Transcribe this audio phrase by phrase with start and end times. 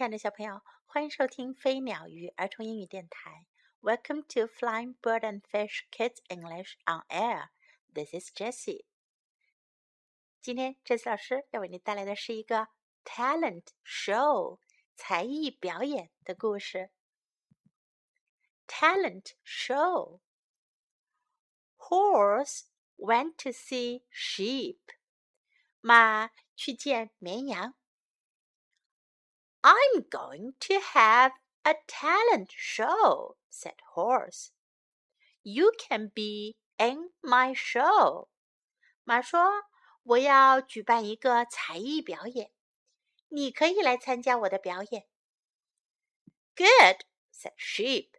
[0.00, 3.44] 亲爱的小朋友，欢迎收听飞鸟鱼儿童英语电台。
[3.82, 7.50] Welcome to Flying Bird and Fish Kids English on Air.
[7.92, 8.86] This is Jessie.
[10.40, 12.68] 今天，Jessie 老师要为你带来的是一个
[13.04, 14.58] talent show
[14.96, 16.88] 才艺表演的故事。
[18.66, 20.20] Talent show.
[21.76, 22.62] Horse
[22.96, 24.78] went to see sheep.
[25.82, 27.74] 马去见绵羊。
[29.61, 31.31] I'm going to have
[31.63, 34.51] a talent show, said Horse.
[35.43, 38.29] You can be in my show.
[39.03, 42.51] 马说：“我要举办一个才艺表演，
[43.29, 45.07] 你可以来参加我的表演。”
[46.55, 48.11] Good, said Sheep.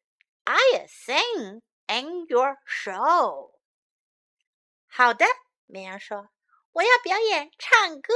[0.44, 3.58] I'll sing in your show.
[4.88, 5.24] 好的，
[5.66, 8.12] 绵羊说：“我要表演唱歌。”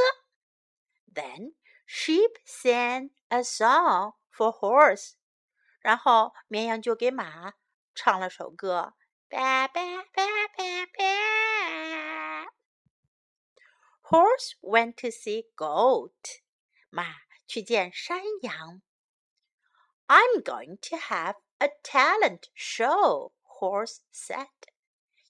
[1.13, 1.55] Then
[1.87, 5.15] Sheep sang a song for horse，
[5.81, 7.55] 然后绵羊就给马
[7.95, 8.95] 唱了首歌。
[9.29, 9.81] 吧吧
[10.13, 10.23] 吧
[10.57, 12.53] 吧吧。
[14.03, 16.41] Horse went to see goat，
[16.91, 17.07] 马
[17.47, 18.83] 去见山羊。
[20.09, 24.49] I'm going to have a talent show, horse said.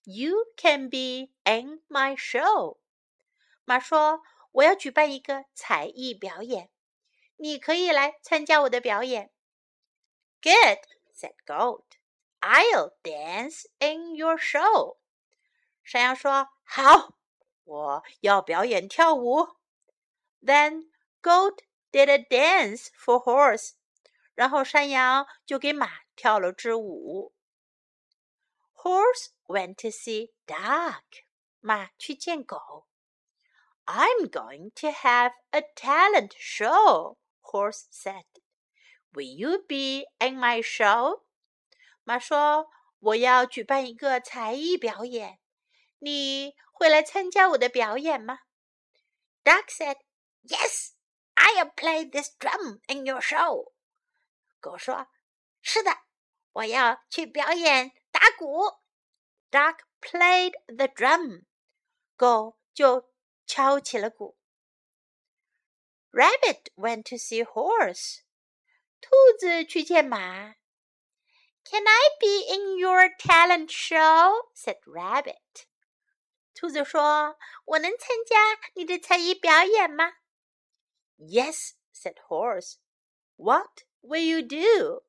[0.05, 2.79] You can be in my show.
[3.67, 4.23] 马说
[4.56, 6.70] 我要举办一个才艺表演，
[7.36, 9.34] 你可以来参加我的表演。
[10.42, 10.80] Good,
[11.14, 11.84] said Goat.
[12.40, 14.98] I'll dance in your show.
[15.84, 17.18] 山羊说：“好，
[17.66, 19.58] 我要表演跳舞。”
[20.42, 20.90] Then
[21.22, 21.60] Goat
[21.92, 23.72] did a dance for horse.
[24.36, 27.34] 然后山羊就给马跳了支舞。
[28.74, 31.02] Horse went to see dog.
[31.60, 32.88] 马去见狗。
[33.87, 38.25] I'm going to have a talent show, Horse said.
[39.13, 41.25] Will you be in my show?
[42.05, 45.41] 马说：“我要举办一个才艺表演，
[45.99, 48.41] 你会来参加我的表演吗？”
[49.43, 49.97] Duck said,
[50.43, 50.93] "Yes,
[51.35, 53.73] I'll play this drum in your show."
[54.61, 55.91] 狗说：“是的，
[56.53, 58.79] 我要去表演打鼓。”
[59.51, 61.45] Duck played the drum.
[62.17, 63.11] 狗就
[63.47, 64.37] 敲起了鼓。
[66.11, 68.21] Rabbit went to see horse.
[69.01, 70.55] 兔子去见马。
[71.65, 74.51] Can I be in your talent show?
[74.55, 75.67] said Rabbit.
[76.55, 78.37] 兔子说：“我能参加
[78.75, 80.15] 你的才艺表演吗？”
[81.17, 82.77] Yes, said Horse.
[83.37, 85.05] What will you do?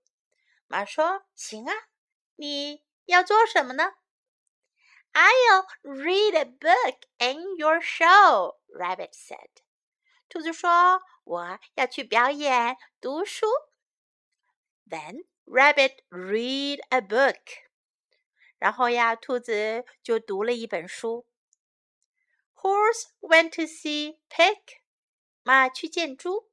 [0.67, 1.73] 马说：“行啊，
[2.35, 3.95] 你要做什么呢？”
[5.15, 9.61] I'll read a book in your show, Rabbit said.
[10.29, 13.45] 兔子说：“我要去表演读书。”
[14.87, 17.39] Then Rabbit read a book.
[18.57, 21.25] 然后呀，兔子就读了一本书。
[22.55, 24.81] Horse went to see pig.
[25.43, 26.49] 马去见猪。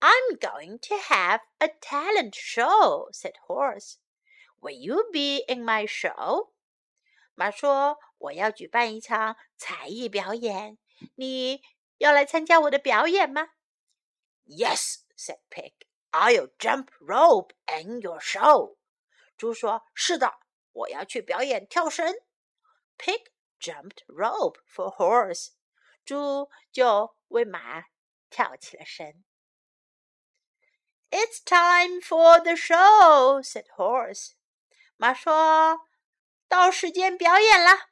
[0.00, 3.96] I'm going to have a talent show, said Horse.
[4.60, 6.52] Will you be in my show?
[7.39, 10.79] 马说：“我要举办一场才艺表演，
[11.17, 11.61] 你
[11.99, 13.49] 要来参加我的表演吗
[14.47, 15.73] ？”“Yes,” said Pig.
[16.09, 18.77] “I'll jump rope in your show.”
[19.37, 20.39] 猪说：“是的，
[20.71, 22.11] 我要去表演跳绳。
[22.97, 23.27] ”Pig
[23.59, 25.49] jumped rope for horse.
[26.03, 27.83] 猪就为马
[28.31, 29.23] 跳起了绳。
[31.11, 34.31] “It's time for the show,” said Horse.
[34.95, 35.86] 马说。
[36.47, 37.89] 到时间表演了。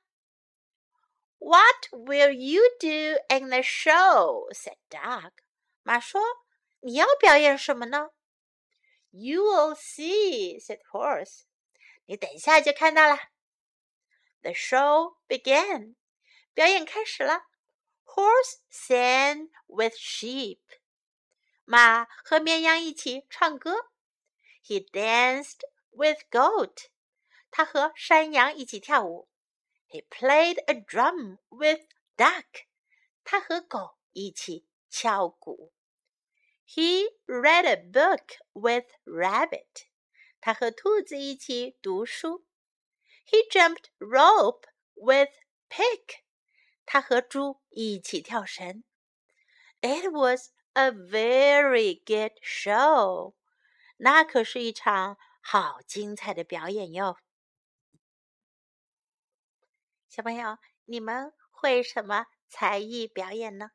[1.39, 4.51] What will you do in the show?
[4.51, 5.31] said Dog.
[5.83, 6.21] 马说
[6.81, 8.09] ：“你要表演什么呢
[9.11, 11.43] ？”You will see, said Horse.
[12.05, 13.17] 你等一下就看到了。
[14.41, 15.95] The show began.
[16.53, 17.43] 表演开始了。
[18.05, 20.61] Horse sang with sheep.
[21.65, 23.91] 马和绵羊一起唱歌。
[24.63, 25.61] He danced
[25.91, 26.89] with goat.
[27.54, 29.28] 他和山羊一起跳舞。
[29.88, 31.80] He played a drum with
[32.16, 32.66] duck。
[33.24, 35.72] 他和狗一起敲鼓。
[36.66, 39.88] He read a book with rabbit。
[40.40, 42.46] 他和兔子一起读书。
[43.26, 44.62] He jumped rope
[44.94, 45.30] with
[45.68, 46.20] pig。
[46.86, 48.84] 他和猪一起跳绳。
[49.80, 53.34] It was a very good show。
[53.96, 57.16] 那可是一场好精彩的表演哟。
[60.15, 63.71] 小朋友，你们会什么才艺表演呢？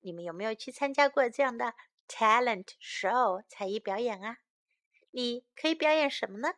[0.00, 1.72] 你们有没有去参加过这样的
[2.08, 4.38] talent show 才艺表演啊。
[5.12, 6.54] 你可以表演什么呢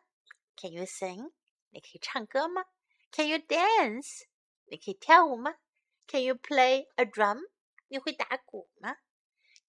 [0.55, 1.33] ？Can you sing？
[1.69, 2.65] 你可以唱歌吗
[3.11, 4.23] ？Can you dance？
[4.65, 5.57] 你可以跳舞吗
[6.07, 7.47] ？Can you play a drum？
[7.89, 8.97] 你会打鼓吗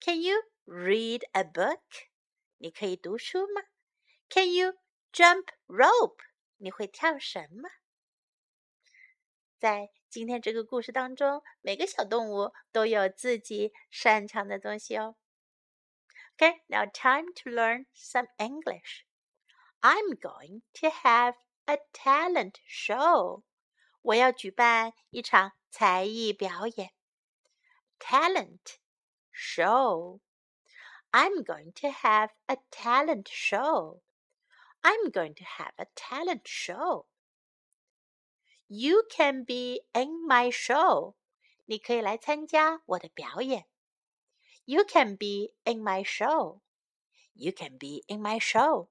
[0.01, 1.83] ？Can you read a book？
[2.57, 3.61] 你可以读书吗
[4.31, 4.79] ？Can you
[5.13, 6.25] jump rope？
[6.57, 7.69] 你会跳绳吗？
[9.58, 15.16] 在今天这个故事当中，每个小动物都有自己擅长的东西哦。
[16.38, 19.06] Okay, now time to learn some English.
[19.82, 23.44] I'm going to have a talent show.
[24.02, 26.92] 我要举办一场才艺表演。
[28.00, 28.78] Talent
[29.32, 30.20] show.
[31.12, 34.02] I'm going to have a talent show.
[34.82, 37.06] I'm going to have a talent show.
[38.68, 41.16] You can be in my show.
[41.66, 43.68] 你可以来参加我的表演。
[44.66, 46.62] You can be in my show.
[47.34, 48.90] You can be in my show.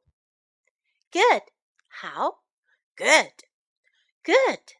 [1.11, 1.45] Good.
[1.89, 2.45] 好。
[2.97, 3.45] Good.
[4.23, 4.77] Good.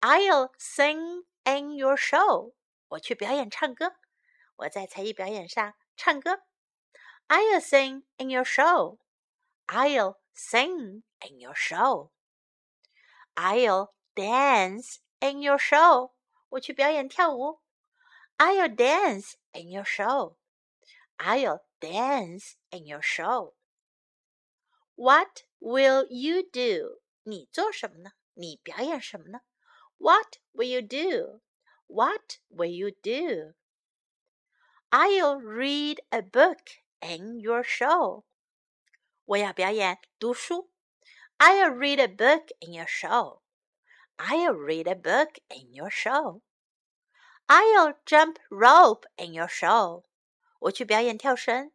[0.00, 2.54] I'll sing in your show.
[2.88, 3.96] 我去表演唱歌。
[4.56, 6.42] 我在才艺表演上唱歌。
[7.28, 8.98] I'll sing in your show.
[9.66, 12.10] I'll sing in your show.
[13.34, 16.12] I'll dance in your show.
[16.50, 17.60] 我去表演跳舞。
[18.38, 20.36] I'll dance in your show.
[21.18, 23.54] I'll dance in your show.
[24.94, 27.00] What will you do?
[27.22, 28.12] 你做什么呢？
[28.34, 29.40] 你表演什么呢？
[29.98, 31.40] What will you do?
[31.86, 33.54] What will you do?
[34.90, 38.24] I'll read a book in your show.
[39.24, 40.70] 我要表演读书。
[41.38, 43.40] I'll read a book in your show.
[44.18, 46.42] I'll read a book in your show.
[47.48, 50.04] I'll jump rope in your show.
[50.60, 51.72] 我去表演跳绳。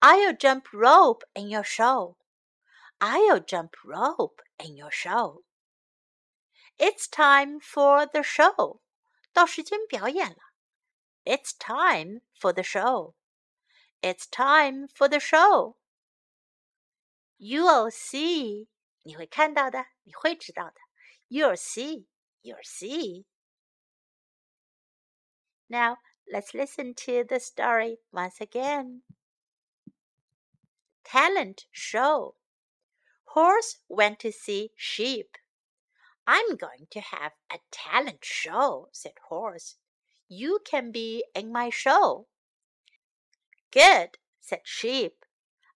[0.00, 2.16] I'll jump rope in your show.
[2.98, 5.42] I'll jump rope in your show.
[6.78, 8.80] It's time for the show.
[9.32, 10.54] 到时间表演了。
[11.24, 13.14] It's time for the show.
[14.00, 15.76] It's time for the show.
[17.38, 18.68] You'll see.
[19.08, 20.76] 你会看到的，你会知道的。
[21.28, 22.06] You'll see.
[22.42, 23.24] You'll see.
[25.68, 29.02] Now let's listen to the story once again.
[31.04, 32.36] Talent show.
[33.24, 35.36] Horse went to see sheep.
[36.26, 39.76] I'm going to have a talent show, said Horse.
[40.28, 42.26] You can be in my show.
[43.70, 45.24] Good, said Sheep.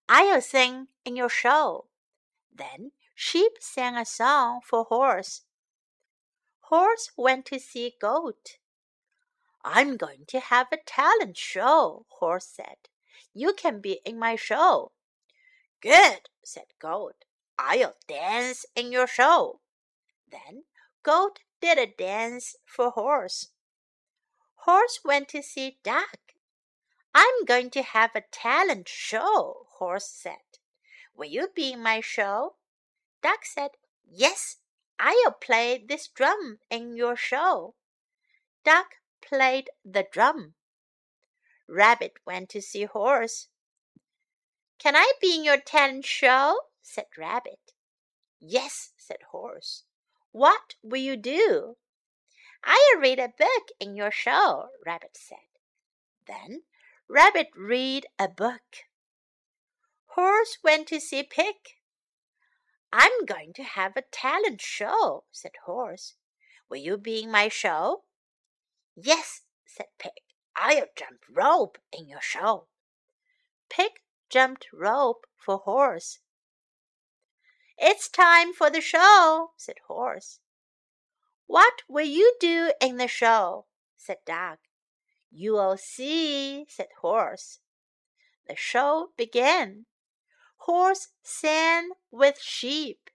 [0.08, 1.88] I'll sing in your show.
[2.54, 5.41] Then Sheep sang a song for Horse.
[6.61, 8.57] Horse went to see Goat.
[9.63, 12.89] I'm going to have a talent show, Horse said.
[13.33, 14.91] You can be in my show.
[15.81, 17.25] Good, said Goat.
[17.57, 19.61] I'll dance in your show.
[20.29, 20.63] Then
[21.03, 23.49] Goat did a dance for Horse.
[24.55, 26.17] Horse went to see Duck.
[27.13, 30.57] I'm going to have a talent show, Horse said.
[31.15, 32.55] Will you be in my show?
[33.23, 33.71] Duck said,
[34.05, 34.57] Yes,
[34.99, 37.73] I'll play this drum in your show.
[38.65, 40.55] Duck played the drum.
[41.67, 43.47] Rabbit went to see Horse.
[44.77, 46.59] Can I be in your talent show?
[46.81, 47.71] said Rabbit.
[48.41, 49.83] Yes, said Horse.
[50.33, 51.77] What will you do?
[52.61, 55.47] I'll read a book in your show, Rabbit said.
[56.27, 56.63] Then
[57.07, 58.83] Rabbit read a book.
[60.07, 61.55] Horse went to see Pig.
[62.95, 66.13] I'm going to have a talent show, said Horse.
[66.69, 68.03] Will you be in my show?
[68.95, 70.11] Yes, said Pig.
[70.55, 72.67] I'll jump rope in your show.
[73.67, 73.93] Pig
[74.29, 76.19] jumped rope for Horse.
[77.79, 80.39] It's time for the show, said Horse.
[81.47, 83.65] What will you do in the show?
[83.97, 84.59] said Dog.
[85.31, 87.57] You'll see, said Horse.
[88.47, 89.87] The show began
[90.62, 93.10] Horse sang with sheep.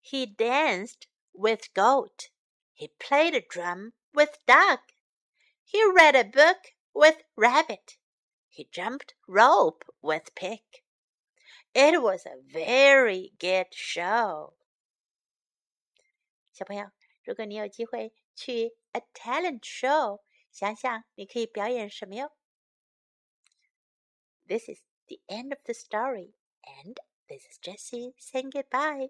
[0.00, 2.30] He danced with goat.
[2.72, 4.80] He played a drum with duck.
[5.64, 7.96] He read a book with rabbit.
[8.48, 10.60] He jumped rope with pig.
[11.74, 14.54] It was a very good show.
[16.52, 16.92] 小朋友，
[17.24, 20.20] 如果你有机会去 a talent show，
[20.52, 22.30] 想想你可以表演什么哟。
[24.46, 26.35] This is the end of the story,
[26.83, 26.97] and
[27.29, 29.07] this is Jessie saying goodbye.